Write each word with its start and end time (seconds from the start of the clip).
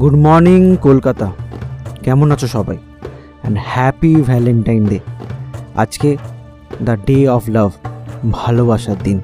Good 0.00 0.14
morning 0.14 0.76
Kolkata 0.76 1.32
কেমন 2.02 2.30
আছো 2.30 2.46
সবাই? 2.46 2.76
অ্যান্ড 2.76 3.58
হ্যাপি 3.64 4.14
ভ্যালেন্টাইন 4.16 4.86
ডে 4.86 4.98
আজকে 5.76 6.16
দ্য 6.82 6.96
ডে 7.06 7.28
অফ 7.28 7.42
লাভ 7.48 7.70
ভালোবাসার 8.32 8.96
দিন. 9.02 9.20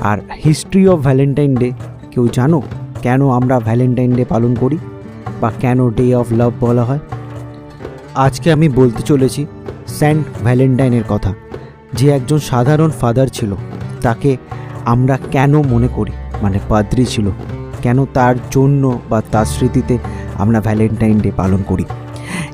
আর 0.00 0.18
হিস্ট্রি 0.44 0.88
অফ 0.88 0.98
ভ্যালেন্টাইন 0.98 1.54
ডে 1.54 1.72
কেউ 2.10 2.28
জানো 2.32 2.62
কেন 3.02 3.30
আমরা 3.30 3.60
ভ্যালেন্টাইন 3.60 4.12
ডে 4.12 4.24
পালন 4.24 4.54
করি? 4.54 4.78
বা 5.40 5.52
কেন 5.60 5.90
ডে 5.90 6.14
অফ 6.14 6.26
লাভ 6.32 6.52
বলা 6.60 6.84
হয়? 6.84 6.98
আজকে 8.14 8.52
আমি 8.52 8.68
বলতে 8.68 9.02
চলেছি 9.02 9.46
সেন্ট 9.86 10.26
ভ্যালেন্টাইনের 10.42 11.02
কথা। 11.08 11.34
যে 11.92 12.10
একজন 12.10 12.38
সাধারণ 12.38 12.90
ফাদার 12.90 13.26
ছিল, 13.26 13.54
তাকে 14.02 14.36
আমরা 14.84 15.18
কেন 15.30 15.62
মনে 15.62 15.88
করি? 15.88 16.12
মানে 16.42 16.58
পাদ্রি 16.68 17.04
ছিল। 17.04 17.30
কেন 17.82 18.04
তার 18.04 18.34
জন্য 18.50 19.00
বা 19.10 19.22
তার 19.32 19.44
স্মৃতিতে 19.44 19.98
আমরা 20.34 20.60
ভ্যালেন্টাইন 20.60 21.20
ডে 21.20 21.30
পালন 21.36 21.62
করি? 21.66 21.84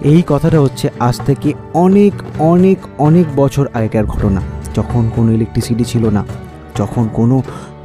এই 0.01 0.23
কথাটা 0.27 0.61
হচ্ছে 0.61 0.91
আজ 1.01 1.21
থেকে 1.27 1.53
অনেক 1.75 2.13
অনেক 2.39 2.79
অনেক 2.99 3.27
বছর 3.37 3.69
আগেকার 3.75 4.07
ঘটনা। 4.07 4.41
যখন 4.75 5.11
কোনো 5.17 5.33
ইলেকট্রিসিটি 5.33 5.85
ছিল 5.85 6.09
না, 6.09 6.25
যখন 6.77 7.09
কোনো 7.13 7.43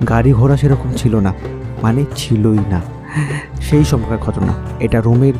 গাড়ি 0.10 0.32
ঘোড়া 0.34 0.58
সেরকম 0.58 0.94
ছিল 0.98 1.16
না 1.16 1.34
মানে 1.82 2.06
ছিলই 2.16 2.60
না। 2.70 2.82
সেই 3.62 3.84
সময়কার 3.86 4.18
ঘটনা। 4.18 4.54
এটা 4.80 5.02
রোমের 5.02 5.34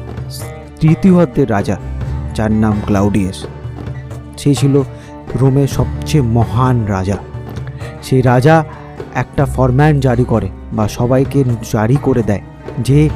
তৃতীয়দের 0.80 1.50
রাজা, 1.50 1.78
যার 2.36 2.52
নাম 2.52 2.82
ক্লাউডিয়াস 2.86 3.46
সে 4.38 4.56
ছিল 4.56 4.84
রোমের 5.42 5.68
সবচেয়ে 5.68 6.24
মহান 6.24 6.86
রাজা। 6.86 7.18
সেই 8.04 8.22
রাজা 8.22 8.66
একটা 9.16 9.46
ফরম্যান 9.46 10.00
জারি 10.00 10.24
করে 10.24 10.50
বা 10.74 10.88
সবাইকে 10.88 11.44
জারি 11.72 11.98
করে 12.02 12.24
দেয় 12.24 12.42
যে 12.80 13.10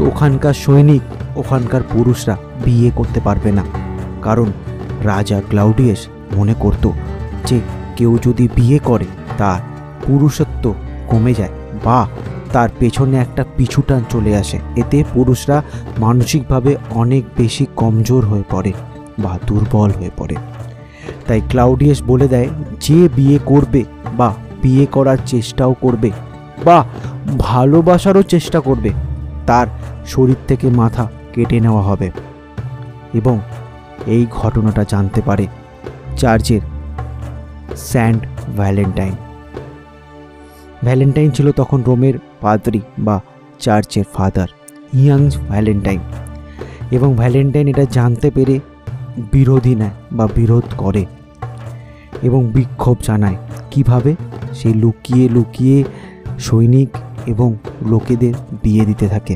ওখানকার 0.00 0.54
সৈনিক, 0.54 1.02
ওখানকার 1.36 1.80
পুরুষরা 1.92 2.36
বিয়ে 2.64 2.90
করতে 2.94 3.20
পারবে 3.20 3.52
না। 3.52 3.64
কারণ 4.22 4.52
রাজা 5.04 5.42
ক্লাউডিয়াস 5.48 6.06
মনে 6.36 6.54
করত 6.60 6.90
যে 7.46 7.60
কেউ 7.96 8.18
যদি 8.22 8.48
বিয়ে 8.54 8.78
করে, 8.78 9.04
তার 9.38 9.60
পুরুষত্ব 10.06 10.74
কমে 11.08 11.34
যায় 11.34 11.50
বা 11.84 12.06
তার 12.52 12.68
পেছনে 12.78 13.16
একটা 13.16 13.44
পিছুটান 13.56 14.04
চলে 14.08 14.36
আসে। 14.36 14.58
এতে 14.76 15.04
পুরুষরা 15.14 15.62
মানসিকভাবে 15.98 16.76
অনেক 16.90 17.24
বেশি 17.36 17.66
কমজোর 17.76 18.24
হয়ে 18.24 18.42
পড়ে 18.50 18.72
বা 19.18 19.38
দুর্বল 19.46 19.90
হয়ে 19.90 20.10
পড়ে। 20.16 20.36
তাই 21.26 21.40
ক্লাউডিয়াস 21.48 22.02
বলে 22.02 22.28
দেয়, 22.28 22.48
যে 22.80 23.08
বিয়ে 23.16 23.38
করবে 23.44 23.84
বা 24.16 24.34
বিয়ে 24.64 24.86
করার 24.86 25.18
চেষ্টাও 25.26 25.74
করবে 25.80 26.10
বা 26.64 26.78
ভালোবাসারও 27.38 28.22
চেষ্টা 28.22 28.58
করবে, 28.60 28.90
তার 29.46 29.66
শরীর 30.06 30.40
থেকে 30.48 30.66
মাথা 30.70 31.04
কেটে 31.32 31.60
নেওয়া 31.60 31.82
হবে 31.82 32.08
এবং 33.14 33.36
এই 34.06 34.26
ঘটনাটা 34.30 34.82
জানতে 34.88 35.20
পারে 35.22 35.46
চার্চের 36.16 36.62
স্যান্ট 37.76 38.22
ভ্যালেন্টাইন। 38.56 39.14
ভ্যালেন্টাইন 40.84 41.30
ছিল 41.30 41.46
তখন 41.52 41.82
রোমের 41.86 42.16
পাদ্রি 42.40 42.80
বা 42.98 43.16
চার্চের 43.60 44.06
ফাদার 44.14 44.48
ইয়াং 44.92 45.22
ভ্যালেন্টাইন 45.48 46.00
এবং 46.90 47.10
ভ্যালেন্টাইন 47.16 47.66
এটা 47.68 47.84
জানতে 47.90 48.28
পেরে 48.30 48.56
বিরোধী 49.32 49.74
নেয় 49.74 49.96
বা 50.12 50.24
বিরোধ 50.36 50.66
করে 50.78 51.02
এবং 52.22 52.40
বিক্ষোভ 52.50 52.96
জানায়। 53.02 53.36
কীভাবে? 53.70 54.12
সে 54.54 54.68
লুকিয়ে 54.74 55.24
লুকিয়ে 55.28 55.76
সৈনিক 56.38 56.90
এবং 57.26 57.48
লোকেদের 57.82 58.34
বিয়ে 58.62 58.84
দিতে 58.84 59.06
থাকে। 59.08 59.34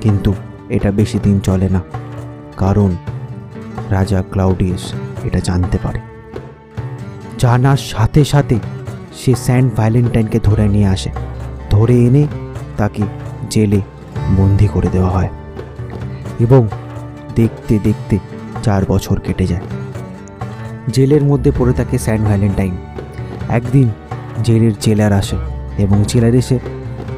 কিন্তু 0.00 0.30
এটা 0.68 0.90
বেশি 0.90 1.18
দিন 1.22 1.36
চলে 1.40 1.68
না, 1.68 1.80
কারণ 2.56 2.90
রাজা 3.90 4.20
ক্লাউডিয়াস 4.32 4.84
এটা 5.24 5.40
জানতে 5.40 5.78
পারে। 5.78 6.00
জানার 7.38 7.80
সাথে 7.92 8.22
সাথে 8.24 8.56
সে 9.16 9.32
স্যান্ট 9.34 9.68
ভ্যালেন্টাইনকে 9.74 10.38
ধরে 10.40 10.66
নিয়ে 10.68 10.88
আসে। 10.88 11.10
ধরে 11.70 11.96
এনে 12.06 12.24
তাকে 12.76 13.02
জেলে 13.50 13.80
বন্দি 14.36 14.68
করে 14.68 14.88
দেওয়া 14.88 15.10
হয় 15.10 15.30
এবং 16.40 16.62
দেখতে 17.34 17.74
দেখতে 17.84 18.16
চার 18.62 18.82
বছর 18.88 19.16
কেটে 19.20 19.46
যায়। 19.46 19.64
জেলের 20.92 21.22
মধ্যে 21.24 21.50
পড়ে 21.58 21.72
থাকে 21.72 21.96
স্যান্ট 21.98 22.24
ভ্যালেন্টাইন। 22.26 22.74
একদিন 23.48 23.88
জেলের 24.44 24.72
জেলার 24.80 25.12
আসে 25.12 25.36
এবং 25.78 26.04
জেলার 26.08 26.34
এসে 26.34 26.58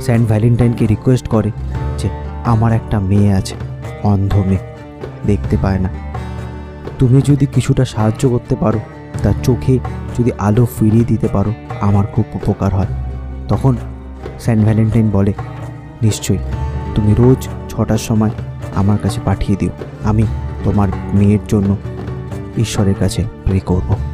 স্যান্ট 0.00 0.28
ভ্যালেন্টাইনকে 0.28 0.86
রিকোয়েস্ট 0.86 1.28
করে 1.28 1.50
যে 1.98 2.08
আমার 2.44 2.72
একটা 2.72 3.00
মেয়ে 3.00 3.32
আছে, 3.32 3.54
অন্ধ 4.02 4.36
মেয়ে, 4.36 4.58
দেখতে 5.26 5.56
পায় 5.62 5.78
না। 5.78 5.88
তুমি 6.98 7.20
যদি 7.24 7.46
কিছুটা 7.46 7.84
সাহায্য 7.84 8.28
করতে 8.28 8.56
পারো, 8.56 8.80
তার 9.22 9.34
চোখে 9.42 9.78
যদি 10.18 10.30
আলো 10.38 10.66
ফিরিয়ে 10.78 11.04
দিতে 11.04 11.28
পারো, 11.28 11.52
আমার 11.80 12.06
খুব 12.06 12.24
উপকার 12.34 12.74
হয়। 12.74 12.86
তখন 13.48 13.76
স্যান্ট 14.38 14.64
ভ্যালেন্টাইন 14.64 15.10
বলে, 15.10 15.32
নিশ্চয়ই, 16.02 16.38
তুমি 16.94 17.14
রোজ 17.18 17.48
ছটার 17.68 17.98
সময় 17.98 18.30
আমার 18.74 18.98
কাছে 18.98 19.20
পাঠিয়ে 19.24 19.58
দিও। 19.58 19.70
আমি 20.04 20.22
তোমার 20.64 20.88
মেয়ের 21.14 21.38
জন্য 21.48 21.76
ঈশ্বরের 22.58 22.94
কাছে 22.94 23.24
প্রে 23.44 23.60
করব। 23.60 24.09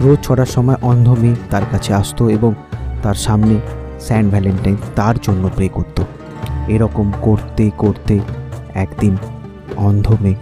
রোজ 0.00 0.18
ছটার 0.22 0.46
সময় 0.46 0.76
অন্ধ 0.82 1.08
মেয়ে 1.08 1.34
তার 1.50 1.62
কাছে 1.72 1.94
আসতো 1.94 2.28
এবং 2.28 2.54
তার 3.02 3.14
সামনে 3.14 3.60
স্যান্ট 4.00 4.30
ভ্যালেন্টাইন 4.30 4.76
তার 4.96 5.14
জন্য 5.22 5.50
প্রে 5.56 5.68
করত। 5.68 6.00
এরকম 6.68 7.12
করতে 7.22 7.70
করতে 7.78 8.20
একদিন 8.74 9.16
অন্ধ 9.76 10.06
মেয়ে 10.20 10.36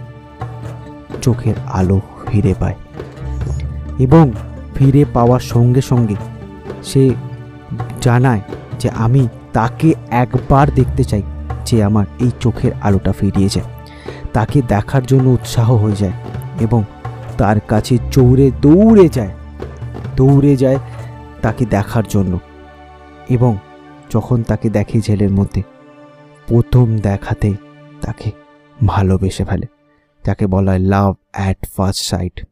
চোখের 1.21 1.55
আলো 1.67 2.01
ফিরে 2.27 2.53
পায় 2.59 2.75
এবং 3.99 4.31
ফিরে 4.75 5.05
পাওয়ার 5.13 5.39
সঙ্গে 5.39 5.81
সঙ্গে 5.81 6.15
সে 6.83 7.09
জানায় 8.01 8.41
যে 8.79 8.89
আমি 8.95 9.27
তাকে 9.53 9.93
একবার 10.09 10.73
দেখতে 10.75 11.03
চাই 11.03 11.23
যে 11.65 11.83
আমার 11.83 12.05
এই 12.19 12.31
চোখের 12.39 12.71
আলোটা 12.81 13.11
ফিরিয়েছে 13.11 13.61
তাকে 14.33 14.61
দেখার 14.67 15.03
জন্য 15.05 15.29
উৎসাহ 15.29 15.75
হয়ে 15.75 15.95
যায় 15.95 16.13
এবং 16.59 16.83
তার 17.37 17.59
কাছে 17.67 17.97
চৌড়ে 18.11 18.51
দৌড়ে 18.61 19.09
যায়। 19.09 19.29
দৌড়ে 20.15 20.55
যায় 20.55 20.79
তাকে 21.41 21.65
দেখার 21.65 22.03
জন্য 22.09 22.39
এবং 23.29 23.57
যখন 24.13 24.43
তাকে 24.43 24.69
দেখে 24.69 25.01
জেলের 25.01 25.31
মধ্যে, 25.31 25.61
প্রথম 26.47 26.97
দেখাতে 26.97 27.53
তাকে 28.01 28.31
ভালোবেসে 28.87 29.45
ফেলে। 29.45 29.67
যাকে 30.25 30.47
বলা 30.47 30.71
হয় 30.71 30.79
লাভ 30.79 31.15
অ্যাট 31.31 31.57
ফার্স্ট 31.77 32.03
সাইট 32.03 32.45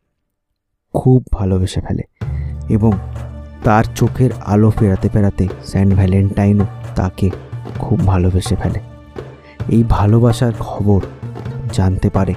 খুব 0.94 1.28
ভালোবেসে 1.32 1.82
ফেলে 1.82 2.04
এবং 2.70 2.92
তার 3.64 3.84
চোখের 3.96 4.30
আলো 4.46 4.70
ফেরাতে 4.70 5.10
ফেরাতে 5.10 5.48
স্যান্ট 5.66 5.94
ভ্যালেন্টাইনও 5.94 6.66
তাকে 6.96 7.30
খুব 7.80 8.08
ভালোবেসে 8.08 8.56
ফেলে। 8.56 8.80
এই 9.70 9.84
ভালোবাসার 9.90 10.54
খবর 10.60 11.02
জানতে 11.74 12.10
পারে 12.10 12.34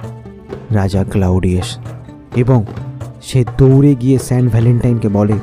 রাজা 0.71 1.03
ক্লাউডিয়াস 1.03 1.79
এবং 2.35 2.65
সে 3.27 3.45
দৌড়ে 3.57 3.95
গিয়ে 3.95 4.19
স্যান্ট 4.19 4.51
ভ্যালেন্টাইনকে 4.51 5.09
বলে, 5.09 5.33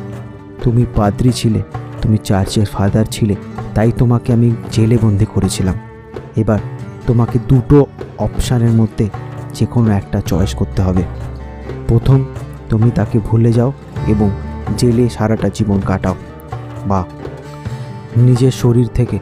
তুমি 0.62 0.86
পাদ্রি 0.96 1.32
ছিলে, 1.32 1.62
তুমি 2.02 2.18
চার্চের 2.18 2.66
ফাদার 2.66 3.04
ছিলে, 3.10 3.34
তাই 3.74 3.92
তোমাকে 3.98 4.32
আমি 4.32 4.54
জেলে 4.72 4.98
বন্দি 5.02 5.26
করেছিলাম। 5.34 5.74
এবার 6.36 6.58
তোমাকে 7.06 7.38
দুটো 7.48 7.86
অপশানের 8.18 8.70
মধ্যে 8.70 9.08
যে 9.54 9.66
কোনো 9.66 9.90
একটা 9.90 10.20
চয়েস 10.26 10.54
করতে 10.54 10.82
হবে। 10.82 11.02
প্রথম, 11.88 12.24
তুমি 12.68 12.90
তাকে 12.90 13.18
ভুলে 13.18 13.52
যাও 13.52 13.72
এবং 14.06 14.30
জেলে 14.78 15.08
সারাটা 15.08 15.48
জীবন 15.48 15.80
কাটাও 15.80 16.14
বা 16.86 17.04
নিজের 18.16 18.50
শরীর 18.50 18.88
থেকে 18.94 19.18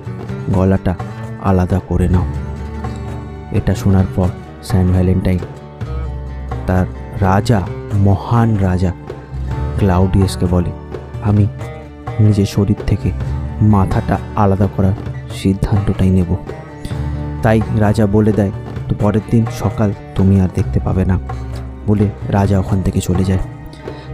গলাটা 0.52 0.94
আলাদা 1.42 1.80
করে 1.88 2.08
নাও। 2.08 2.26
এটা 3.52 3.74
শোনার 3.74 4.04
পর 4.16 4.28
স্যান 4.62 4.86
ভ্যালেন্টাইন 4.86 5.38
তার 6.66 6.86
রাজা 7.20 7.60
মহান 7.94 8.56
রাজা 8.56 8.92
ক্লাউডিয়াসকে 9.78 10.46
বলে, 10.46 10.70
আমি 11.22 11.46
নিজের 12.20 12.46
শরীর 12.46 12.76
থেকে 12.86 13.10
মাথাটা 13.60 14.18
আলাদা 14.36 14.66
করার 14.76 14.92
সিদ্ধান্তটাই 15.34 16.10
নেব। 16.10 16.36
তাই 17.42 17.60
রাজা 17.78 18.06
বলে 18.06 18.32
দেয়, 18.32 18.52
তো 18.88 18.94
পরের 19.00 19.22
দিন 19.30 19.46
সকাল 19.58 19.92
তুমি 20.14 20.40
আর 20.40 20.48
দেখতে 20.54 20.80
পাবে 20.80 21.04
না 21.04 21.18
বলে 21.86 22.06
রাজা 22.28 22.58
ওখান 22.58 22.82
থেকে 22.82 23.00
চলে 23.00 23.24
যায়। 23.24 23.42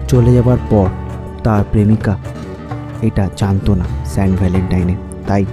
চলে 0.08 0.32
যাবার 0.32 0.58
পর 0.70 0.88
তার 1.44 1.64
প্রেমিকা 1.72 2.17
এটা 3.02 3.29
জানতো 3.37 3.75
না 3.75 3.84
স্যান্ট 4.05 4.38
ভ্যালেন্টাইনে। 4.38 4.96
তাই 5.26 5.44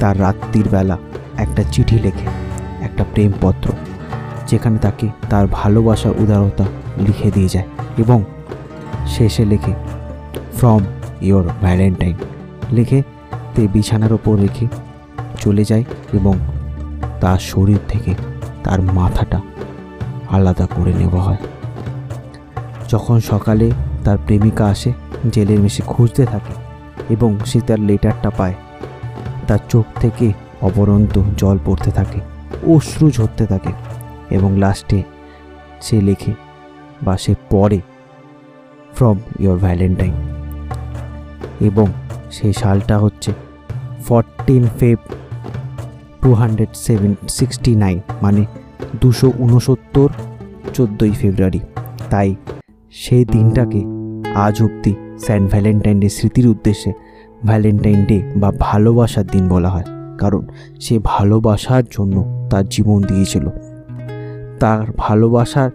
তার 0.00 0.20
রাত্রির 0.20 0.68
বেলা 0.68 0.96
একটা 1.36 1.62
চিঠি 1.72 1.98
লেখে, 1.98 2.26
একটা 2.82 3.04
প্রেমপত্র, 3.14 3.72
যেখানে 4.46 4.78
তাকে 4.78 5.08
তার 5.30 5.46
ভালোবাসার 5.52 6.12
উদারতা 6.22 6.64
লিখে 6.98 7.30
দিয়ে 7.30 7.48
যায় 7.48 7.66
এবং 7.98 8.24
শেষে 9.06 9.44
লেখে 9.44 9.72
ফ্রম 10.56 10.82
ইয়োর 11.22 11.44
ভ্যালেন্টাইন 11.60 12.16
লিখে 12.72 13.02
তে 13.54 13.68
বিছানার 13.68 14.12
ওপর 14.12 14.38
রেখে 14.38 14.66
চলে 15.40 15.64
যায় 15.64 15.84
এবং 16.12 16.34
তার 17.20 17.38
শরীর 17.38 17.78
থেকে 17.88 18.14
তার 18.64 18.82
মাথাটা 18.82 19.40
আলাদা 20.30 20.66
করে 20.66 20.92
নেওয়া 20.92 21.22
হয়। 21.22 21.42
যখন 22.88 23.20
সকালে 23.20 23.70
তার 24.04 24.18
প্রেমিকা 24.26 24.66
আসে 24.66 24.92
জেলের 25.32 25.60
মেশে 25.60 25.82
খুঁজতে 25.82 26.26
থাকে 26.26 26.54
এবং 27.10 27.38
সে 27.44 27.60
তার 27.60 27.78
লেটারটা 27.78 28.30
পায়, 28.30 28.54
তার 29.46 29.58
চোখ 29.68 29.84
থেকে 30.00 30.32
অবরন্ত 30.62 31.14
জল 31.36 31.58
পড়তে 31.64 31.90
থাকে, 31.90 32.20
অশ্রু 32.74 33.10
ঝরতে 33.10 33.46
থাকে 33.46 33.72
এবং 34.30 34.58
লাস্টে 34.58 35.02
সে 35.80 36.00
লেখে 36.00 36.32
বা 37.02 37.16
সে 37.16 37.34
পড়ে 37.50 37.80
ফ্রম 38.94 39.18
ইয়োর 39.40 39.58
ভ্যালেন্টাইন 39.58 40.14
এবং 41.60 41.86
সেই 42.30 42.52
সালটা 42.52 42.98
হচ্ছে 42.98 43.32
fourteen 44.04 44.68
Feb 44.78 44.98
two 46.22 46.34
hundred 46.34 46.68
seven 46.74 47.14
sixty 47.28 47.76
nine 47.76 48.00
মানে 48.22 48.44
দুশো 49.00 49.32
উনসত্তর, 49.38 50.08
চোদ্দোই 50.74 51.10
ফেব্রুয়ারি। 51.10 51.60
তাই 52.10 52.36
সেই 52.90 53.24
দিনটাকে 53.24 53.84
আজ 54.34 54.62
অবধি 54.62 54.94
সেন্ট 55.18 55.50
ভ্যালেন্টাইন 55.50 56.00
ডে 56.00 56.08
স্মৃতির 56.08 56.46
উদ্দেশ্যে 56.46 56.92
ভ্যালেন্টাইন 57.44 58.04
ডে 58.04 58.32
বা 58.36 58.52
ভালোবাসার 58.58 59.26
দিন 59.26 59.48
বলা 59.48 59.68
হয়। 59.68 59.84
কারণ 60.18 60.46
সে 60.80 60.98
ভালোবাসার 61.04 61.82
জন্য 61.90 62.48
তার 62.50 62.68
জীবন 62.68 63.02
দিয়েছিল। 63.02 63.48
তার 64.60 64.86
ভালোবাসার 64.96 65.70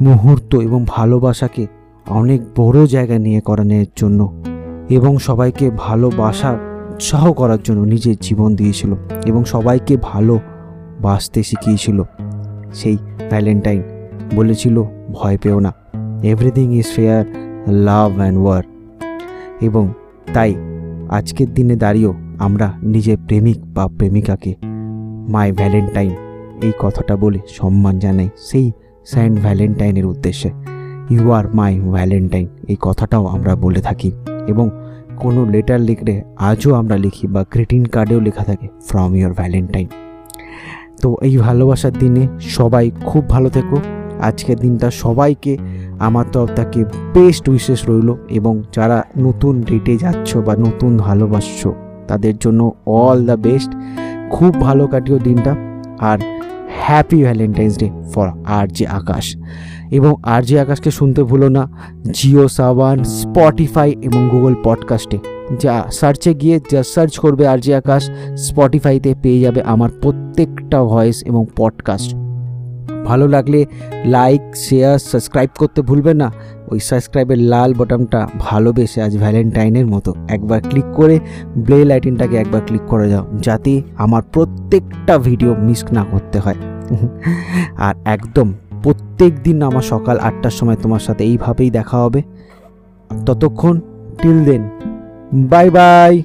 মুহূর্ত 0.00 0.54
এবং 0.54 0.84
ভালোবাসাকে 0.88 1.66
অনেক 2.08 2.42
বড় 2.56 2.86
জায়গা 2.86 3.18
নিয়ে 3.18 3.40
করানোর 3.40 3.84
জন্য 3.96 4.42
এবং 4.88 5.18
সবাইকে 5.18 5.70
ভালোবাসার 5.76 6.56
উৎসাহ 6.90 7.32
করার 7.32 7.58
জন্য 7.64 7.80
নিজের 7.80 8.16
জীবন 8.20 8.54
দিয়েছিল 8.54 8.94
এবং 9.26 9.44
সবাইকে 9.44 9.96
ভালো 10.02 10.40
বাসতে 11.00 11.42
শিখিয়েছিল। 11.42 12.02
সেই 12.74 12.96
ভ্যালেন্টাইন 13.30 13.82
বলেছিল, 14.34 14.82
ভয় 15.12 15.38
পেও 15.42 15.60
না। 15.60 15.74
Everything 16.22 16.74
is 16.74 16.86
fair 16.94 17.24
love 17.68 18.18
and 18.18 18.38
war 18.38 18.62
এবং 19.60 19.88
তাই 20.34 20.54
আজকের 21.10 21.54
দিনে 21.54 21.76
দাঁড়িয়েও 21.76 22.14
আমরা 22.38 22.72
নিজের 22.82 23.16
প্রেমিক 23.26 23.74
বা 23.74 23.88
প্রেমিকাকে 23.88 24.54
মাই 25.28 25.52
ভ্যালেন্টাইন 25.52 26.10
এই 26.62 26.72
কথাটা 26.78 27.16
বলে 27.16 27.38
সম্মান 27.48 27.98
জানাই। 27.98 28.28
সেই 28.36 28.72
সেন্ট 29.04 29.40
ভ্যালেন্টাইনের 29.40 30.06
উদ্দেশ্যে। 30.06 30.50
ইউ 31.10 31.30
আর 31.30 31.44
মাই 31.54 31.80
ভ্যালেন্টাইন 31.80 32.48
এই 32.68 32.76
কথাটাও 32.80 33.26
আমরা 33.26 33.56
বলে 33.56 33.80
থাকি। 33.80 34.12
এবং 34.46 34.70
কোনো 35.16 35.44
লেটার 35.44 35.80
লিখলে 35.80 36.22
আজও 36.36 36.74
আমরা 36.74 36.96
লিখি 36.96 37.26
বা 37.26 37.44
গ্রিটিং 37.50 37.84
কার্ডেও 37.84 38.20
লেখা 38.20 38.44
থাকে 38.44 38.68
ফ্রম 38.88 39.14
ইয়োর 39.14 39.32
ভ্যালেন্টাইন 39.32 39.88
তো 41.02 41.16
এই 41.22 41.36
ভালোবাসার 41.36 41.92
দিনে 41.92 42.28
সবাই 42.40 42.90
খুব 43.04 43.28
ভালো 43.28 43.48
থেকো। 43.48 43.76
আজকের 44.20 44.58
দিনটা 44.58 44.90
সবাইকে 44.90 45.58
আমার 45.98 46.24
তরফ 46.32 46.50
থেকে 46.56 46.84
বেস্ট 47.14 47.48
উইশেস 47.48 47.80
রইল। 47.88 48.14
এবং 48.28 48.62
যারা 48.72 49.04
নতুন 49.18 49.60
ডেটে 49.60 49.96
যাচ্ছ 49.96 50.36
বা 50.36 50.56
নতুন 50.56 50.96
ভালোবাসছো, 50.96 51.74
তাদের 52.08 52.34
জন্য 52.40 52.72
অল 52.86 53.26
দ্য 53.26 53.32
বেস্ট 53.32 53.70
খুব 54.30 54.60
ভালো 54.60 54.86
কাটিও 54.86 55.18
দিনটা। 55.18 55.52
আর 55.98 56.18
happy 56.80 57.22
Valentine's 57.22 57.78
day 57.78 57.90
for 58.12 58.28
R 58.44 58.68
J 58.68 58.86
Akash 58.86 59.36
এবং 59.90 60.14
আর 60.22 60.42
জে 60.42 60.60
আকাশকে 60.60 60.90
শুনতে 60.90 61.22
ভুলো 61.22 61.48
না 61.48 61.70
জিও 62.12 62.48
সাবান 62.48 63.04
স্পটিফাই 63.04 63.94
এবং 64.02 64.28
গুগল 64.28 64.54
পডকাস্টে 64.62 65.18
যা 65.60 65.84
সার্চে 65.92 66.34
গিয়ে 66.34 66.60
যা 66.70 66.82
সার্চ 66.82 67.18
করবে 67.18 67.46
আর 67.46 67.58
জে 67.58 67.74
আকাশ 67.74 68.10
স্পটিফাইতে 68.36 69.14
পেয়ে 69.22 69.40
যাবে 69.40 69.62
আমার 69.62 69.90
প্রত্যেকটা 70.02 70.84
ভয়েস 70.84 71.22
এবং 71.26 71.46
পডকাস্ট 71.56 72.16
ভালো 73.04 73.28
লাগলে 73.28 73.66
লাইক 74.04 74.40
শেয়ার 74.54 74.98
সাবস্ক্রাইব 74.98 75.50
করতে 75.58 75.82
ভুলবেন 75.82 76.16
না। 76.16 76.32
ওই 76.68 76.80
সাবস্ক্রাইবের 76.80 77.38
লাল 77.38 77.74
বটনটা 77.74 78.28
ভালোবেসে 78.38 79.02
আজ 79.02 79.18
ভ্যালেন্টাইনের 79.18 79.86
মতো। 79.86 80.14
একবার 80.28 80.60
ক্লিক 80.60 80.84
করে 80.94 81.20
ব্লেল 81.56 81.90
আইটেনটাকে 81.90 82.36
একবার 82.36 82.60
ক্লিক 82.66 82.82
করে 82.86 83.10
যাও, 83.10 83.26
যাতে 83.42 83.82
আমার 83.96 84.22
প্রত্যেকটা 84.32 85.18
ভিডিও 85.18 85.54
মিস 85.54 85.84
না 85.92 86.04
করতে 86.04 86.38
হয়। 86.38 86.56
আর 87.76 87.94
একদম 88.04 88.52
প্রত্যেক 88.82 89.32
দিন 89.42 89.62
আমার 89.62 89.82
সকাল 89.82 90.18
আটটার 90.18 90.50
সময় 90.50 90.76
তোমার 90.76 91.00
সাথে 91.00 91.24
এইভাবেই 91.24 91.70
দেখা 91.70 91.96
হবে। 91.96 92.22
ততক্ষণ 93.26 93.80
টিল 94.22 94.44
দেন 94.44 94.62
বাই 95.32 95.70
বাই 95.70 96.22